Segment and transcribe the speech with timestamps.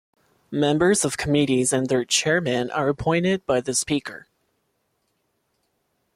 [0.49, 4.25] Members of committees and their chairmen are appointed by the Speaker.